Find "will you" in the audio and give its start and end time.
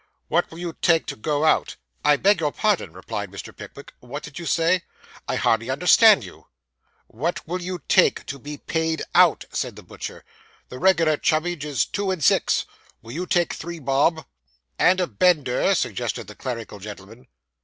0.49-0.73, 7.47-7.83, 13.03-13.27